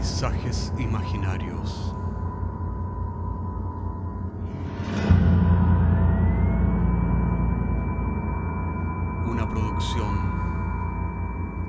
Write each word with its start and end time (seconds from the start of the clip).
Paisajes 0.00 0.72
imaginarios. 0.78 1.94
Una 9.26 9.46
producción 9.46 10.16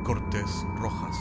Cortés 0.05 0.65
Rojas. 0.77 1.20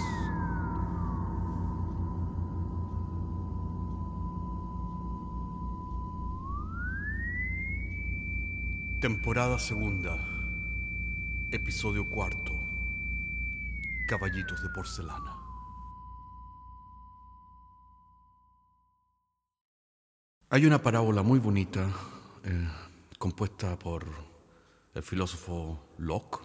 Temporada 9.01 9.59
segunda. 9.59 10.17
Episodio 11.51 12.09
cuarto. 12.09 12.55
Caballitos 14.07 14.63
de 14.63 14.69
porcelana. 14.69 15.50
Hay 20.53 20.67
una 20.67 20.83
parábola 20.83 21.23
muy 21.23 21.39
bonita 21.39 21.89
eh, 22.43 22.69
compuesta 23.19 23.79
por 23.79 24.05
el 24.95 25.03
filósofo 25.05 25.79
Locke, 25.99 26.41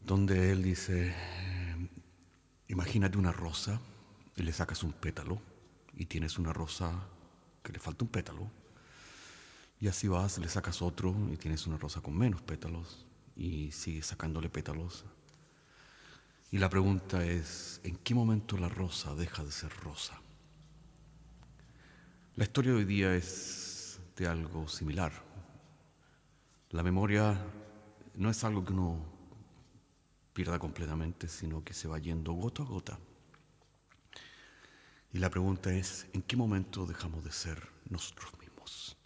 donde 0.00 0.52
él 0.52 0.62
dice, 0.62 1.14
eh, 1.16 1.88
imagínate 2.68 3.16
una 3.16 3.32
rosa 3.32 3.80
y 4.36 4.42
le 4.42 4.52
sacas 4.52 4.82
un 4.82 4.92
pétalo 4.92 5.40
y 5.94 6.04
tienes 6.04 6.38
una 6.38 6.52
rosa 6.52 6.92
que 7.62 7.72
le 7.72 7.78
falta 7.78 8.04
un 8.04 8.10
pétalo. 8.10 8.50
Y 9.80 9.88
así 9.88 10.08
vas, 10.08 10.36
le 10.36 10.50
sacas 10.50 10.82
otro 10.82 11.16
y 11.32 11.38
tienes 11.38 11.66
una 11.66 11.78
rosa 11.78 12.02
con 12.02 12.18
menos 12.18 12.42
pétalos 12.42 13.06
y 13.34 13.72
sigues 13.72 14.04
sacándole 14.04 14.50
pétalos. 14.50 15.06
Y 16.50 16.58
la 16.58 16.68
pregunta 16.68 17.24
es, 17.24 17.80
¿en 17.82 17.96
qué 17.96 18.14
momento 18.14 18.58
la 18.58 18.68
rosa 18.68 19.14
deja 19.14 19.42
de 19.42 19.52
ser 19.52 19.72
rosa? 19.82 20.20
La 22.36 22.44
historia 22.44 22.72
de 22.72 22.76
hoy 22.76 22.84
día 22.84 23.14
es 23.14 23.98
de 24.14 24.28
algo 24.28 24.68
similar. 24.68 25.10
La 26.68 26.82
memoria 26.82 27.34
no 28.14 28.28
es 28.28 28.44
algo 28.44 28.62
que 28.62 28.74
uno 28.74 29.02
pierda 30.34 30.58
completamente, 30.58 31.28
sino 31.28 31.64
que 31.64 31.72
se 31.72 31.88
va 31.88 31.98
yendo 31.98 32.34
gota 32.34 32.62
a 32.62 32.66
gota. 32.66 32.98
Y 35.14 35.18
la 35.18 35.30
pregunta 35.30 35.72
es, 35.72 36.08
¿en 36.12 36.20
qué 36.20 36.36
momento 36.36 36.84
dejamos 36.84 37.24
de 37.24 37.32
ser 37.32 37.70
nosotros 37.88 38.30
mismos? 38.38 38.98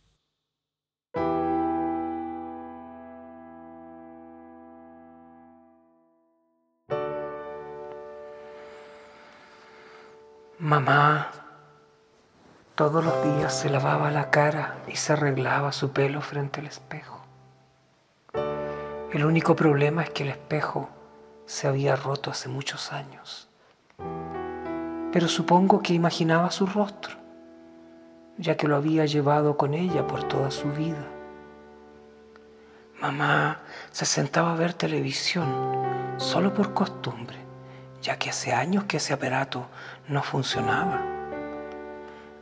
Mamá 10.59 11.40
todos 12.81 13.05
los 13.05 13.23
días 13.23 13.55
se 13.55 13.69
lavaba 13.69 14.11
la 14.11 14.31
cara 14.31 14.79
y 14.89 14.97
se 14.97 15.13
arreglaba 15.13 15.71
su 15.71 15.93
pelo 15.93 16.23
frente 16.23 16.61
al 16.61 16.67
espejo. 16.67 17.21
El 19.13 19.27
único 19.27 19.55
problema 19.55 20.03
es 20.03 20.09
que 20.09 20.23
el 20.23 20.31
espejo 20.31 20.89
se 21.45 21.69
había 21.69 21.95
roto 21.95 22.31
hace 22.31 22.49
muchos 22.49 22.91
años. 22.95 23.51
Pero 25.13 25.29
supongo 25.29 25.83
que 25.83 25.93
imaginaba 25.93 26.51
su 26.51 26.65
rostro, 26.65 27.17
ya 28.39 28.57
que 28.57 28.67
lo 28.67 28.77
había 28.77 29.05
llevado 29.05 29.59
con 29.59 29.75
ella 29.75 30.07
por 30.07 30.23
toda 30.25 30.51
su 30.51 30.73
vida. 30.73 31.05
Mamá 32.99 33.59
se 33.91 34.07
sentaba 34.07 34.55
a 34.55 34.57
ver 34.57 34.73
televisión 34.73 36.15
solo 36.17 36.55
por 36.55 36.73
costumbre, 36.73 37.37
ya 38.01 38.19
que 38.19 38.31
hace 38.31 38.55
años 38.55 38.85
que 38.85 38.97
ese 38.97 39.13
aparato 39.13 39.67
no 40.09 40.23
funcionaba. 40.23 41.20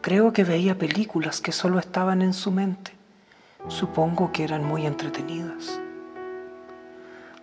Creo 0.01 0.33
que 0.33 0.45
veía 0.45 0.79
películas 0.79 1.41
que 1.41 1.51
solo 1.51 1.81
estaban 1.81 2.23
en 2.23 2.33
su 2.33 2.53
mente. 2.53 2.93
Supongo 3.67 4.31
que 4.31 4.45
eran 4.45 4.65
muy 4.65 4.87
entretenidas. 4.87 5.81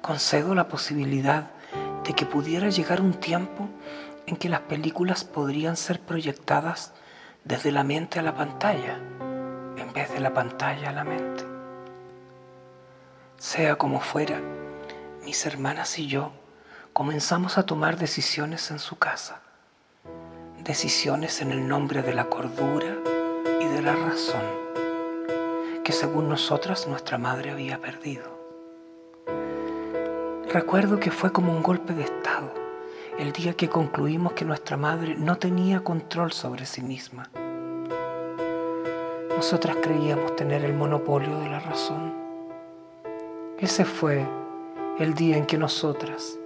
Concedo 0.02 0.56
la 0.56 0.70
posibilidad 0.70 1.52
de 2.06 2.14
que 2.14 2.26
pudiera 2.26 2.70
llegar 2.70 3.02
un 3.02 3.14
tiempo 3.14 3.68
en 4.26 4.38
que 4.38 4.48
las 4.48 4.62
películas 4.62 5.26
podrían 5.26 5.76
ser 5.76 6.00
proyectadas 6.00 6.94
desde 7.44 7.74
la 7.74 7.84
mente 7.84 8.20
a 8.20 8.24
la 8.24 8.34
pantalla, 8.34 9.00
en 9.78 9.92
vez 9.94 10.14
de 10.14 10.22
la 10.22 10.34
pantalla 10.34 10.90
a 10.90 10.94
la 10.94 11.04
mente. 11.04 11.44
Sea 13.38 13.76
como 13.76 14.00
fuera, 14.00 14.40
mis 15.26 15.46
hermanas 15.46 16.00
y 16.00 16.08
yo 16.08 16.32
comenzamos 16.94 17.58
a 17.58 17.66
tomar 17.66 17.98
decisiones 17.98 18.72
en 18.72 18.80
su 18.80 18.98
casa 18.98 19.42
decisiones 20.66 21.44
en 21.44 21.52
el 21.52 21.68
nombre 21.68 22.02
de 22.02 22.12
la 22.12 22.26
cordura 22.26 22.98
y 23.62 23.66
de 23.68 23.84
la 23.84 23.96
razón, 23.96 24.42
que 25.84 25.92
según 25.92 26.28
nosotras 26.28 26.88
nuestra 26.88 27.20
madre 27.20 27.52
había 27.52 27.80
perdido. 27.80 28.24
Recuerdo 30.52 31.00
que 31.00 31.12
fue 31.12 31.32
como 31.32 31.52
un 31.52 31.62
golpe 31.62 31.94
de 31.94 32.06
estado 32.06 32.52
el 33.20 33.32
día 33.32 33.54
que 33.54 33.70
concluimos 33.70 34.34
que 34.34 34.44
nuestra 34.44 34.76
madre 34.76 35.16
no 35.16 35.38
tenía 35.38 35.84
control 35.84 36.32
sobre 36.32 36.66
sí 36.66 36.82
misma. 36.82 37.30
Nosotras 39.38 39.78
creíamos 39.84 40.36
tener 40.36 40.66
el 40.66 40.74
monopolio 40.74 41.40
de 41.42 41.50
la 41.50 41.60
razón. 41.60 42.12
Ese 43.60 43.86
fue 43.86 44.26
el 44.98 45.14
día 45.14 45.38
en 45.38 45.46
que 45.46 45.60
nosotras 45.60 46.40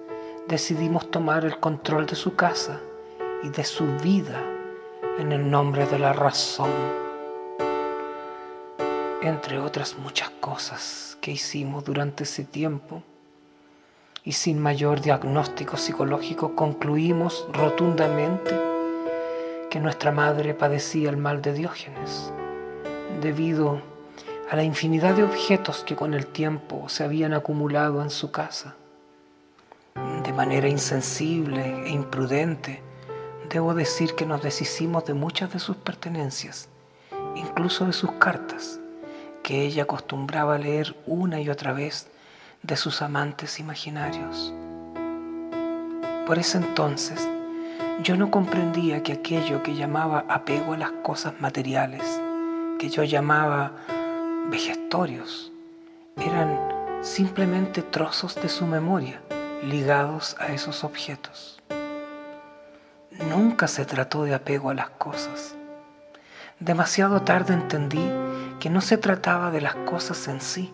decidimos 0.50 1.10
tomar 1.10 1.46
el 1.46 1.58
control 1.58 2.06
de 2.06 2.16
su 2.16 2.36
casa 2.36 2.82
y 3.44 3.50
de 3.50 3.64
su 3.64 3.86
vida 3.98 4.42
en 5.18 5.32
el 5.32 5.50
nombre 5.50 5.86
de 5.86 6.00
la 6.00 6.14
razón, 6.14 6.72
entre 9.22 9.60
otras 9.60 9.98
muchas 9.98 10.30
cosas 10.30 11.18
que 11.22 11.32
hicimos 11.32 11.84
durante 11.84 12.24
ese 12.24 12.44
tiempo. 12.44 13.04
Y 14.24 14.34
sin 14.34 14.60
mayor 14.60 15.02
diagnóstico 15.02 15.78
psicológico 15.78 16.56
concluimos 16.56 17.48
rotundamente 17.54 18.60
que 19.70 19.80
nuestra 19.80 20.12
madre 20.12 20.54
padecía 20.54 21.10
el 21.10 21.18
mal 21.18 21.42
de 21.42 21.54
Diógenes, 21.54 22.32
debido 23.22 23.82
a 24.52 24.56
la 24.56 24.64
infinidad 24.64 25.16
de 25.16 25.24
objetos 25.24 25.84
que 25.84 25.96
con 25.96 26.14
el 26.14 26.28
tiempo 26.28 26.90
se 26.90 27.04
habían 27.04 27.34
acumulado 27.34 28.02
en 28.02 28.10
su 28.10 28.32
casa. 28.32 28.76
De 30.24 30.34
manera 30.34 30.68
insensible 30.68 31.86
e 31.86 31.90
imprudente, 31.90 32.82
debo 33.50 33.74
decir 33.74 34.16
que 34.16 34.26
nos 34.26 34.42
deshicimos 34.42 35.06
de 35.06 35.14
muchas 35.14 35.52
de 35.52 35.60
sus 35.60 35.76
pertenencias, 35.76 36.70
incluso 37.36 37.86
de 37.86 37.94
sus 37.94 38.12
cartas, 38.14 38.80
que 39.44 39.64
ella 39.64 39.84
acostumbraba 39.84 40.56
a 40.56 40.60
leer 40.60 40.96
una 41.08 41.42
y 41.42 41.50
otra 41.50 41.74
vez 41.74 42.08
de 42.62 42.78
sus 42.78 43.02
amantes 43.02 43.60
imaginarios. 43.60 44.54
Por 46.28 46.38
ese 46.38 46.60
entonces, 46.60 47.28
yo 48.04 48.16
no 48.16 48.30
comprendía 48.30 49.02
que 49.02 49.14
aquello 49.14 49.64
que 49.64 49.76
llamaba 49.76 50.26
apego 50.30 50.74
a 50.74 50.78
las 50.78 50.92
cosas 51.04 51.34
materiales, 51.42 52.22
que 52.78 52.90
yo 52.90 53.04
llamaba 53.04 53.72
vejestorios, 54.50 55.52
eran 56.18 56.58
simplemente 57.02 57.82
trozos 57.82 58.36
de 58.36 58.50
su 58.50 58.68
memoria 58.68 59.22
ligados 59.64 60.36
a 60.40 60.54
esos 60.54 60.84
objetos. 60.84 61.60
Nunca 63.28 63.68
se 63.68 63.84
trató 63.84 64.24
de 64.24 64.34
apego 64.34 64.70
a 64.70 64.74
las 64.74 64.90
cosas. 64.92 65.56
Demasiado 66.60 67.22
tarde 67.22 67.54
entendí 67.54 68.10
que 68.62 68.70
no 68.70 68.80
se 68.80 68.98
trataba 68.98 69.52
de 69.52 69.60
las 69.60 69.76
cosas 69.76 70.28
en 70.30 70.40
sí, 70.40 70.74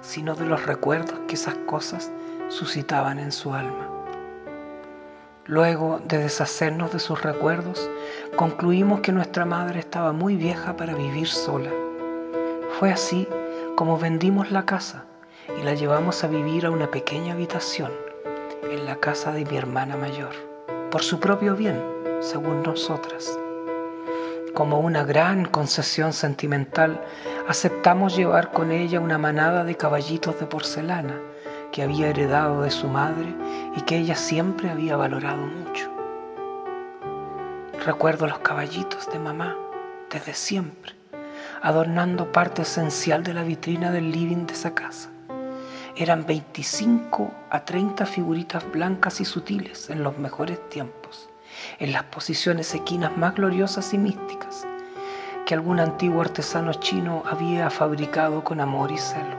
sino 0.00 0.36
de 0.36 0.46
los 0.46 0.66
recuerdos 0.66 1.18
que 1.26 1.34
esas 1.34 1.56
cosas 1.66 2.12
suscitaban 2.48 3.18
en 3.18 3.32
su 3.32 3.54
alma. 3.54 3.88
Luego 5.46 6.00
de 6.04 6.18
deshacernos 6.18 6.92
de 6.92 7.00
sus 7.00 7.22
recuerdos, 7.22 7.90
concluimos 8.36 9.00
que 9.00 9.12
nuestra 9.12 9.44
madre 9.44 9.80
estaba 9.80 10.12
muy 10.12 10.36
vieja 10.36 10.76
para 10.76 10.94
vivir 10.94 11.26
sola. 11.26 11.70
Fue 12.78 12.92
así 12.92 13.28
como 13.74 13.98
vendimos 13.98 14.52
la 14.52 14.64
casa 14.64 15.06
y 15.58 15.64
la 15.64 15.74
llevamos 15.74 16.22
a 16.22 16.28
vivir 16.28 16.66
a 16.66 16.70
una 16.70 16.92
pequeña 16.92 17.32
habitación 17.32 17.90
en 18.62 18.86
la 18.86 18.96
casa 18.96 19.32
de 19.32 19.44
mi 19.44 19.56
hermana 19.56 19.96
mayor 19.96 20.53
por 20.94 21.02
su 21.02 21.18
propio 21.18 21.56
bien, 21.56 21.82
según 22.20 22.62
nosotras. 22.62 23.36
Como 24.54 24.78
una 24.78 25.02
gran 25.02 25.44
concesión 25.44 26.12
sentimental, 26.12 27.00
aceptamos 27.48 28.14
llevar 28.14 28.52
con 28.52 28.70
ella 28.70 29.00
una 29.00 29.18
manada 29.18 29.64
de 29.64 29.76
caballitos 29.76 30.38
de 30.38 30.46
porcelana 30.46 31.18
que 31.72 31.82
había 31.82 32.10
heredado 32.10 32.62
de 32.62 32.70
su 32.70 32.86
madre 32.86 33.34
y 33.74 33.80
que 33.80 33.96
ella 33.96 34.14
siempre 34.14 34.70
había 34.70 34.96
valorado 34.96 35.44
mucho. 35.44 35.90
Recuerdo 37.84 38.28
los 38.28 38.38
caballitos 38.38 39.10
de 39.10 39.18
mamá 39.18 39.56
desde 40.12 40.34
siempre, 40.34 40.92
adornando 41.60 42.30
parte 42.30 42.62
esencial 42.62 43.24
de 43.24 43.34
la 43.34 43.42
vitrina 43.42 43.90
del 43.90 44.12
living 44.12 44.46
de 44.46 44.52
esa 44.52 44.76
casa. 44.76 45.10
Eran 45.96 46.26
25 46.26 47.30
a 47.50 47.64
30 47.64 48.04
figuritas 48.06 48.70
blancas 48.72 49.20
y 49.20 49.24
sutiles 49.24 49.90
en 49.90 50.02
los 50.02 50.18
mejores 50.18 50.68
tiempos, 50.68 51.28
en 51.78 51.92
las 51.92 52.04
posiciones 52.04 52.74
equinas 52.74 53.16
más 53.16 53.36
gloriosas 53.36 53.94
y 53.94 53.98
místicas 53.98 54.66
que 55.46 55.54
algún 55.54 55.78
antiguo 55.78 56.22
artesano 56.22 56.72
chino 56.74 57.22
había 57.26 57.70
fabricado 57.70 58.42
con 58.42 58.60
amor 58.60 58.90
y 58.90 58.98
celo. 58.98 59.36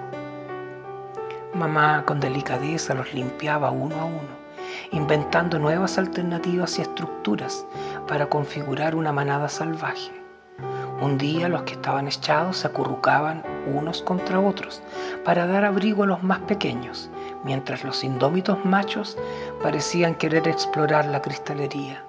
Mamá 1.54 2.04
con 2.06 2.20
delicadeza 2.20 2.94
los 2.94 3.14
limpiaba 3.14 3.72
uno 3.72 4.00
a 4.00 4.06
uno, 4.06 4.46
inventando 4.92 5.58
nuevas 5.58 5.98
alternativas 5.98 6.78
y 6.78 6.84
estructuras 6.84 7.66
para 8.08 8.28
configurar 8.28 8.96
una 8.96 9.12
manada 9.12 9.50
salvaje. 9.50 10.25
Un 11.02 11.18
día 11.18 11.50
los 11.50 11.64
que 11.64 11.74
estaban 11.74 12.08
echados 12.08 12.58
se 12.58 12.68
acurrucaban 12.68 13.44
unos 13.68 14.02
contra 14.02 14.40
otros 14.40 14.82
para 15.26 15.46
dar 15.46 15.66
abrigo 15.66 16.04
a 16.04 16.08
los 16.08 16.24
más 16.24 16.40
pequeños, 16.40 17.10
mientras 17.44 17.84
los 17.84 18.04
indómitos 18.04 18.64
machos 18.64 19.18
parecían 19.62 20.16
querer 20.16 20.48
explorar 20.48 21.06
la 21.08 21.22
cristalería. 21.22 22.04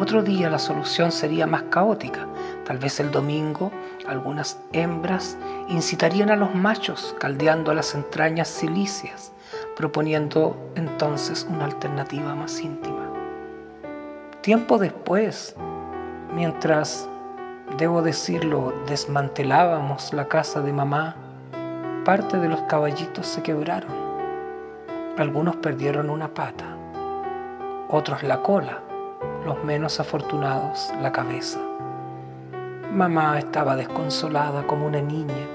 Otro 0.00 0.22
día 0.22 0.48
la 0.48 0.58
solución 0.58 1.12
sería 1.12 1.46
más 1.46 1.64
caótica. 1.64 2.26
Tal 2.64 2.78
vez 2.78 3.00
el 3.00 3.10
domingo 3.10 3.70
algunas 4.08 4.58
hembras 4.72 5.36
incitarían 5.68 6.30
a 6.30 6.36
los 6.36 6.54
machos 6.54 7.14
caldeando 7.18 7.74
las 7.74 7.94
entrañas 7.94 8.48
silíceas, 8.48 9.32
proponiendo 9.76 10.56
entonces 10.74 11.46
una 11.48 11.66
alternativa 11.66 12.34
más 12.34 12.60
íntima. 12.62 13.12
Tiempo 14.40 14.78
después, 14.78 15.54
mientras, 16.34 17.09
debo 17.78 18.02
decirlo, 18.02 18.72
desmantelábamos 18.86 20.12
la 20.12 20.28
casa 20.28 20.60
de 20.60 20.72
mamá, 20.72 21.16
parte 22.04 22.38
de 22.38 22.48
los 22.48 22.60
caballitos 22.62 23.26
se 23.26 23.42
quebraron. 23.42 23.92
Algunos 25.18 25.56
perdieron 25.56 26.10
una 26.10 26.32
pata, 26.32 26.64
otros 27.88 28.22
la 28.22 28.42
cola 28.42 28.80
los 29.44 29.62
menos 29.64 30.00
afortunados 30.00 30.92
la 31.00 31.12
cabeza. 31.12 31.60
Mamá 32.92 33.38
estaba 33.38 33.76
desconsolada 33.76 34.66
como 34.66 34.86
una 34.86 35.00
niña 35.00 35.46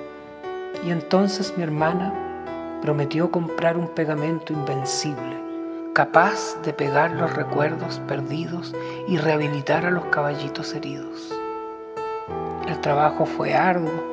y 0.84 0.92
entonces 0.92 1.54
mi 1.58 1.64
hermana 1.64 2.14
prometió 2.82 3.32
comprar 3.32 3.78
un 3.78 3.88
pegamento 3.88 4.54
invencible, 4.54 5.38
capaz 5.94 6.56
de 6.64 6.74
pegar 6.74 7.12
los 7.12 7.34
recuerdos 7.34 8.02
perdidos 8.08 8.74
y 9.08 9.18
rehabilitar 9.18 9.86
a 9.86 9.92
los 9.92 10.06
caballitos 10.06 10.74
heridos. 10.74 11.34
Trabajo 12.86 13.26
fue 13.26 13.56
arduo, 13.56 14.04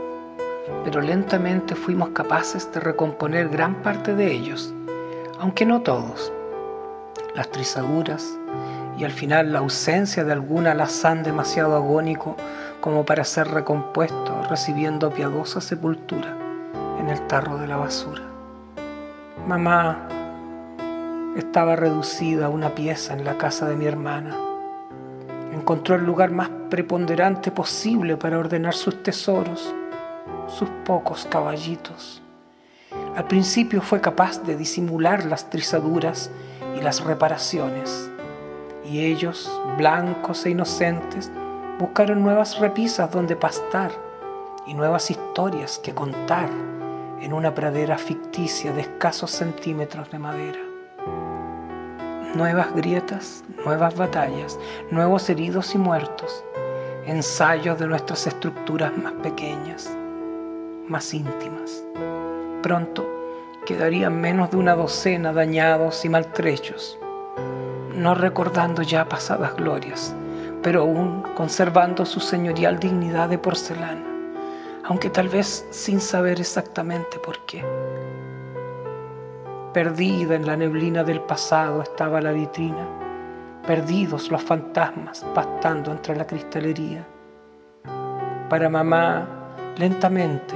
pero 0.82 1.02
lentamente 1.02 1.74
fuimos 1.74 2.08
capaces 2.08 2.72
de 2.72 2.80
recomponer 2.80 3.50
gran 3.50 3.82
parte 3.82 4.14
de 4.14 4.32
ellos, 4.32 4.72
aunque 5.38 5.66
no 5.66 5.82
todos. 5.82 6.32
Las 7.34 7.50
trizaduras, 7.50 8.38
y 8.96 9.04
al 9.04 9.10
final 9.10 9.52
la 9.52 9.58
ausencia 9.58 10.24
de 10.24 10.32
algún 10.32 10.66
alazán 10.66 11.22
demasiado 11.22 11.76
agónico 11.76 12.34
como 12.80 13.04
para 13.04 13.24
ser 13.24 13.48
recompuesto, 13.48 14.40
recibiendo 14.48 15.10
piadosa 15.10 15.60
sepultura 15.60 16.34
en 16.98 17.10
el 17.10 17.26
tarro 17.26 17.58
de 17.58 17.66
la 17.66 17.76
basura. 17.76 18.22
Mamá 19.46 20.08
estaba 21.36 21.76
reducida 21.76 22.46
a 22.46 22.48
una 22.48 22.70
pieza 22.70 23.12
en 23.12 23.26
la 23.26 23.36
casa 23.36 23.68
de 23.68 23.76
mi 23.76 23.84
hermana. 23.84 24.34
Encontró 25.62 25.94
el 25.94 26.04
lugar 26.04 26.32
más 26.32 26.50
preponderante 26.70 27.52
posible 27.52 28.16
para 28.16 28.36
ordenar 28.36 28.74
sus 28.74 29.00
tesoros, 29.04 29.72
sus 30.48 30.68
pocos 30.84 31.24
caballitos. 31.30 32.20
Al 33.14 33.28
principio 33.28 33.80
fue 33.80 34.00
capaz 34.00 34.42
de 34.42 34.56
disimular 34.56 35.24
las 35.24 35.50
trizaduras 35.50 36.32
y 36.76 36.82
las 36.82 37.04
reparaciones 37.04 38.10
y 38.84 39.04
ellos, 39.04 39.62
blancos 39.78 40.44
e 40.46 40.50
inocentes, 40.50 41.30
buscaron 41.78 42.24
nuevas 42.24 42.58
repisas 42.58 43.12
donde 43.12 43.36
pastar 43.36 43.92
y 44.66 44.74
nuevas 44.74 45.12
historias 45.12 45.78
que 45.78 45.94
contar 45.94 46.50
en 47.20 47.32
una 47.32 47.54
pradera 47.54 47.98
ficticia 47.98 48.72
de 48.72 48.80
escasos 48.80 49.30
centímetros 49.30 50.10
de 50.10 50.18
madera. 50.18 50.71
Nuevas 52.34 52.74
grietas, 52.74 53.44
nuevas 53.64 53.96
batallas, 53.96 54.58
nuevos 54.90 55.28
heridos 55.28 55.74
y 55.74 55.78
muertos, 55.78 56.44
ensayos 57.06 57.78
de 57.78 57.86
nuestras 57.86 58.26
estructuras 58.26 58.96
más 58.96 59.12
pequeñas, 59.22 59.90
más 60.88 61.12
íntimas. 61.12 61.84
Pronto 62.62 63.06
quedarían 63.66 64.20
menos 64.20 64.50
de 64.50 64.56
una 64.56 64.74
docena 64.74 65.32
dañados 65.32 66.04
y 66.04 66.08
maltrechos 66.08 66.98
no 67.94 68.14
recordando 68.14 68.82
ya 68.82 69.08
pasadas 69.08 69.54
glorias, 69.56 70.14
pero 70.62 70.82
aún 70.82 71.22
conservando 71.34 72.06
su 72.06 72.20
señorial 72.20 72.78
dignidad 72.78 73.28
de 73.28 73.38
porcelana, 73.38 74.04
aunque 74.84 75.10
tal 75.10 75.28
vez 75.28 75.66
sin 75.70 76.00
saber 76.00 76.40
exactamente 76.40 77.18
por 77.18 77.40
qué. 77.46 77.64
Perdida 79.72 80.34
en 80.34 80.46
la 80.46 80.56
neblina 80.56 81.02
del 81.02 81.20
pasado 81.20 81.82
estaba 81.82 82.20
la 82.20 82.32
vitrina, 82.32 82.86
perdidos 83.66 84.30
los 84.30 84.42
fantasmas 84.42 85.24
pastando 85.34 85.90
entre 85.92 86.14
la 86.14 86.26
cristalería. 86.26 87.06
Para 88.50 88.68
mamá, 88.68 89.54
lentamente, 89.78 90.54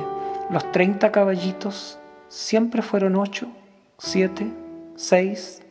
los 0.51 0.71
treinta 0.71 1.11
caballitos 1.11 1.99
siempre 2.29 2.83
fueron 2.83 3.17
ocho, 3.17 3.49
siete, 3.97 4.47
seis, 4.97 5.63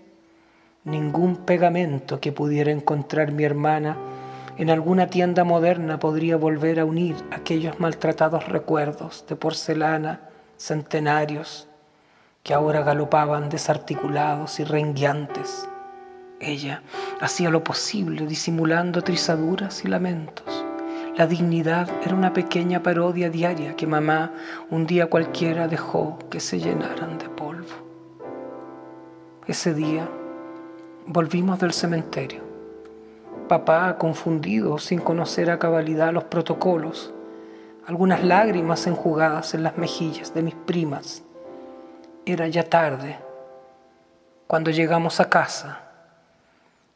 Ningún 0.85 1.37
pegamento 1.37 2.19
que 2.19 2.31
pudiera 2.31 2.69
encontrar 2.69 3.31
mi 3.31 3.43
hermana 3.43 3.97
en 4.55 4.69
alguna 4.69 5.07
tienda 5.07 5.43
moderna 5.43 5.97
podría 5.97 6.37
volver 6.37 6.79
a 6.79 6.85
unir 6.85 7.15
aquellos 7.31 7.79
maltratados 7.79 8.47
recuerdos 8.47 9.25
de 9.27 9.35
porcelana 9.35 10.29
centenarios 10.57 11.67
que 12.45 12.53
ahora 12.53 12.83
galopaban 12.83 13.49
desarticulados 13.49 14.61
y 14.61 14.63
rengueantes. 14.63 15.67
Ella 16.39 16.83
hacía 17.19 17.49
lo 17.49 17.63
posible 17.63 18.27
disimulando 18.27 19.01
trizaduras 19.01 19.83
y 19.83 19.89
lamentos. 19.89 20.63
La 21.17 21.27
dignidad 21.27 21.89
era 22.05 22.15
una 22.15 22.31
pequeña 22.31 22.83
parodia 22.83 23.29
diaria 23.29 23.75
que 23.75 23.87
mamá 23.87 24.31
un 24.69 24.85
día 24.85 25.07
cualquiera 25.07 25.67
dejó 25.67 26.19
que 26.29 26.39
se 26.39 26.59
llenaran 26.59 27.17
de 27.17 27.27
polvo. 27.27 27.73
Ese 29.47 29.73
día 29.73 30.07
Volvimos 31.07 31.59
del 31.59 31.71
cementerio. 31.71 32.41
Papá, 33.47 33.95
confundido, 33.99 34.79
sin 34.79 34.99
conocer 34.99 35.51
a 35.51 35.59
cabalidad 35.59 36.11
los 36.11 36.23
protocolos, 36.23 37.13
algunas 37.85 38.23
lágrimas 38.23 38.87
enjugadas 38.87 39.53
en 39.53 39.61
las 39.61 39.77
mejillas 39.77 40.33
de 40.33 40.41
mis 40.41 40.55
primas. 40.55 41.24
Era 42.27 42.47
ya 42.47 42.63
tarde 42.63 43.19
cuando 44.47 44.71
llegamos 44.71 45.19
a 45.19 45.29
casa 45.29 45.83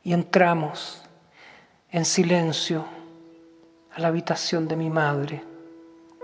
y 0.04 0.14
entramos 0.14 1.04
en 1.92 2.04
silencio 2.04 2.84
a 3.94 4.00
la 4.00 4.08
habitación 4.08 4.68
de 4.68 4.76
mi 4.76 4.90
madre. 4.90 5.44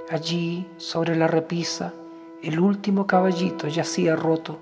Allí, 0.10 0.68
sobre 0.78 1.16
la 1.16 1.28
repisa, 1.28 1.94
el 2.42 2.60
último 2.60 3.06
caballito 3.06 3.68
yacía 3.68 4.16
roto 4.16 4.60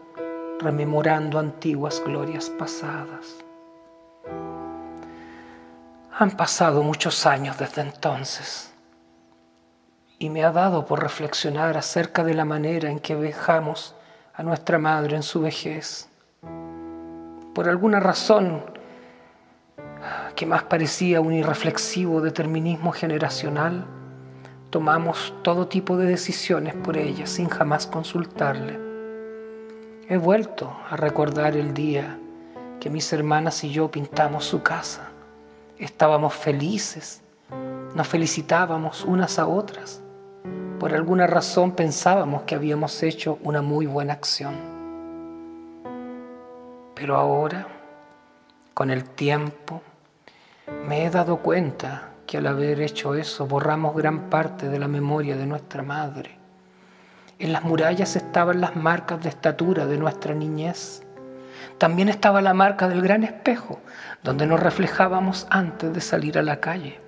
rememorando 0.59 1.39
antiguas 1.39 2.01
glorias 2.05 2.49
pasadas. 2.49 3.35
Han 6.19 6.31
pasado 6.31 6.83
muchos 6.83 7.25
años 7.25 7.57
desde 7.57 7.81
entonces 7.81 8.73
y 10.19 10.29
me 10.29 10.43
ha 10.43 10.51
dado 10.51 10.85
por 10.85 11.01
reflexionar 11.01 11.77
acerca 11.77 12.25
de 12.25 12.33
la 12.33 12.43
manera 12.43 12.89
en 12.89 12.99
que 12.99 13.15
dejamos 13.15 13.95
a 14.35 14.43
nuestra 14.43 14.79
madre 14.79 15.15
en 15.15 15.23
su 15.23 15.41
vejez. 15.41 16.09
Por 17.53 17.69
alguna 17.69 17.99
razón 17.99 18.63
que 20.35 20.45
más 20.45 20.63
parecía 20.63 21.21
un 21.21 21.33
irreflexivo 21.33 22.19
determinismo 22.19 22.91
generacional, 22.91 23.85
tomamos 24.71 25.33
todo 25.43 25.67
tipo 25.67 25.97
de 25.97 26.07
decisiones 26.07 26.73
por 26.73 26.97
ella 26.97 27.27
sin 27.27 27.47
jamás 27.47 27.85
consultarle. 27.85 28.79
He 30.09 30.17
vuelto 30.17 30.75
a 30.89 30.95
recordar 30.97 31.55
el 31.55 31.73
día 31.73 32.17
que 32.79 32.89
mis 32.89 33.13
hermanas 33.13 33.63
y 33.63 33.71
yo 33.71 33.89
pintamos 33.91 34.45
su 34.45 34.63
casa. 34.63 35.09
Estábamos 35.77 36.33
felices, 36.33 37.21
nos 37.95 38.07
felicitábamos 38.07 39.05
unas 39.05 39.37
a 39.39 39.47
otras. 39.47 40.02
Por 40.83 40.93
alguna 40.93 41.27
razón 41.27 41.71
pensábamos 41.71 42.41
que 42.41 42.55
habíamos 42.55 43.03
hecho 43.03 43.39
una 43.41 43.61
muy 43.61 43.85
buena 43.85 44.11
acción. 44.11 44.53
Pero 46.93 47.15
ahora, 47.15 47.67
con 48.73 48.91
el 48.91 49.05
tiempo, 49.05 49.81
me 50.85 51.05
he 51.05 51.09
dado 51.09 51.37
cuenta 51.37 52.09
que 52.27 52.39
al 52.39 52.47
haber 52.47 52.81
hecho 52.81 53.15
eso 53.15 53.47
borramos 53.47 53.95
gran 53.95 54.29
parte 54.29 54.67
de 54.67 54.77
la 54.77 54.89
memoria 54.89 55.37
de 55.37 55.45
nuestra 55.45 55.83
madre 55.83 56.37
En 57.39 57.53
las 57.53 57.63
murallas 57.63 58.17
estaban 58.17 58.59
las 58.59 58.75
marcas 58.75 59.23
de 59.23 59.29
estatura 59.29 59.85
de 59.85 59.97
nuestra 59.97 60.33
niñez. 60.33 61.01
También 61.77 62.09
estaba 62.09 62.41
la 62.41 62.53
marca 62.53 62.89
del 62.89 63.01
gran 63.01 63.23
espejo, 63.23 63.79
donde 64.21 64.45
nos 64.45 64.59
reflejábamos 64.59 65.47
antes 65.49 65.93
de 65.93 66.01
salir 66.01 66.37
a 66.37 66.43
la 66.43 66.59
calle. 66.59 67.02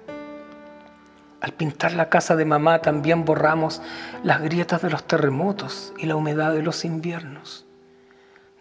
Al 1.45 1.53
pintar 1.53 1.93
la 1.93 2.09
casa 2.09 2.35
de 2.35 2.43
mamá 2.43 2.79
también 2.79 3.23
borramos 3.23 3.79
las 4.23 4.41
grietas 4.41 4.81
de 4.81 4.89
los 4.89 5.03
terremotos 5.05 5.93
y 5.95 6.07
la 6.07 6.15
humedad 6.15 6.51
de 6.51 6.63
los 6.63 6.83
inviernos. 6.85 7.67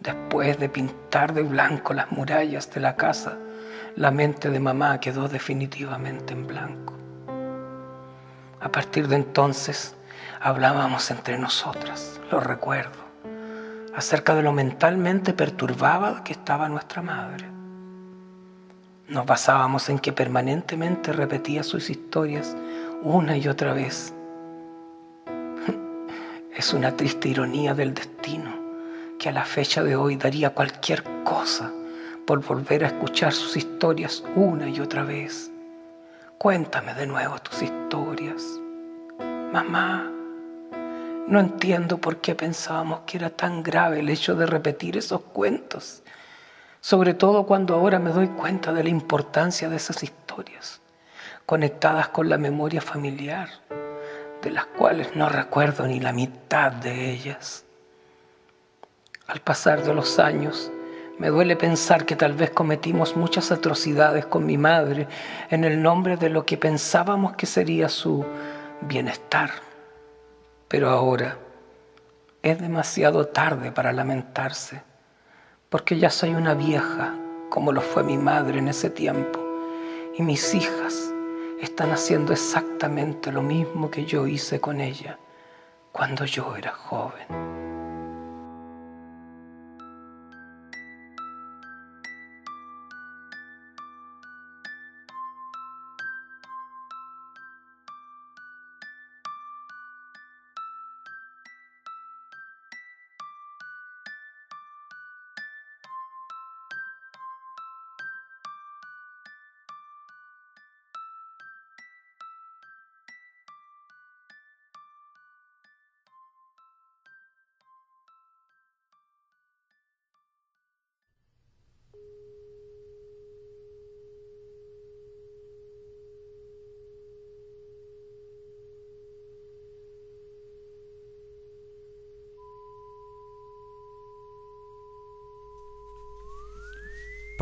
Después 0.01 0.59
de 0.59 0.69
pintar 0.69 1.33
de 1.33 1.45
blanco 1.45 1.95
las 1.95 2.13
murallas 2.13 2.71
de 2.75 2.83
la 2.83 2.95
casa, 2.95 3.39
la 3.97 4.11
mente 4.11 4.51
de 4.51 4.61
mamá 4.61 5.01
quedó 5.01 5.29
definitivamente 5.29 6.35
en 6.35 6.47
blanco. 6.47 6.93
A 8.61 8.69
partir 8.71 9.09
de 9.09 9.17
entonces 9.17 9.97
hablábamos 10.39 11.11
entre 11.11 11.39
nosotras, 11.39 12.21
lo 12.31 12.39
recuerdo, 12.39 12.99
acerca 13.97 14.35
de 14.35 14.43
lo 14.43 14.53
mentalmente 14.53 15.33
perturbada 15.33 16.23
que 16.23 16.35
estaba 16.35 16.69
nuestra 16.69 17.01
madre. 17.01 17.47
Nos 19.09 19.25
basábamos 19.25 19.89
en 19.89 19.99
que 19.99 20.13
permanentemente 20.13 21.15
repetía 21.15 21.63
sus 21.63 21.89
historias 21.89 22.55
una 23.03 23.37
y 23.37 23.49
otra 23.49 23.73
vez. 23.73 24.15
Es 26.57 26.73
una 26.73 26.97
triste 26.97 27.29
ironía 27.29 27.75
del 27.75 27.95
destino 27.95 28.55
que 29.19 29.29
a 29.29 29.33
la 29.33 29.45
fecha 29.45 29.83
de 29.83 29.97
hoy 29.97 30.17
daría 30.17 30.51
cualquier 30.51 31.03
cosa 31.25 31.73
por 32.27 32.41
volver 32.45 32.85
a 32.85 32.89
escuchar 32.89 33.33
sus 33.33 33.57
historias 33.57 34.25
una 34.35 34.69
y 34.69 34.81
otra 34.81 35.05
vez. 35.05 35.51
Cuéntame 36.39 36.95
de 36.95 37.07
nuevo 37.07 37.39
tus 37.39 37.63
historias. 37.63 38.43
Mamá, 39.53 40.11
no 41.27 41.41
entiendo 41.41 41.99
por 41.99 42.19
qué 42.19 42.35
pensábamos 42.35 43.01
que 43.07 43.17
era 43.17 43.31
tan 43.31 43.63
grave 43.63 44.01
el 44.01 44.09
hecho 44.09 44.35
de 44.35 44.47
repetir 44.47 44.97
esos 44.97 45.23
cuentos, 45.23 46.03
sobre 46.81 47.15
todo 47.15 47.47
cuando 47.47 47.75
ahora 47.75 47.99
me 47.99 48.11
doy 48.11 48.29
cuenta 48.29 48.73
de 48.73 48.85
la 48.85 48.91
importancia 48.91 49.69
de 49.69 49.77
esas 49.77 50.03
historias, 50.03 50.83
conectadas 51.47 52.09
con 52.09 52.29
la 52.29 52.39
memoria 52.39 52.81
familiar, 52.81 53.49
de 54.43 54.51
las 54.51 54.67
cuales 54.67 55.15
no 55.15 55.29
recuerdo 55.29 55.87
ni 55.87 56.01
la 56.01 56.13
mitad 56.13 56.73
de 56.73 57.11
ellas. 57.11 57.65
Al 59.27 59.41
pasar 59.41 59.83
de 59.83 59.95
los 59.95 60.19
años, 60.19 60.71
me 61.19 61.29
duele 61.29 61.57
pensar 61.57 62.05
que 62.05 62.17
tal 62.17 62.33
vez 62.33 62.51
cometimos 62.51 63.17
muchas 63.17 63.53
atrocidades 63.53 64.27
con 64.27 64.45
mi 64.47 64.59
madre 64.59 65.07
en 65.51 65.65
el 65.65 65.81
nombre 65.81 66.17
de 66.17 66.29
lo 66.29 66.45
que 66.45 66.57
pensábamos 66.57 67.37
que 67.37 67.47
sería 67.47 67.89
su 67.89 68.25
bienestar. 68.81 69.51
Pero 70.69 70.91
ahora 70.91 71.39
es 72.43 72.61
demasiado 72.61 73.27
tarde 73.27 73.71
para 73.71 73.93
lamentarse, 73.93 74.83
porque 75.69 75.99
ya 75.99 76.11
soy 76.11 76.35
una 76.35 76.55
vieja, 76.55 77.15
como 77.49 77.73
lo 77.73 77.81
fue 77.81 78.03
mi 78.03 78.19
madre 78.19 78.59
en 78.59 78.69
ese 78.69 78.91
tiempo, 78.91 79.41
y 80.19 80.23
mis 80.23 80.55
hijas 80.55 81.14
están 81.61 81.91
haciendo 81.91 82.33
exactamente 82.33 83.33
lo 83.33 83.43
mismo 83.43 83.91
que 83.91 84.05
yo 84.05 84.27
hice 84.27 84.61
con 84.61 84.81
ella 84.81 85.19
cuando 85.93 86.25
yo 86.25 86.57
era 86.57 86.73
joven. 86.73 87.64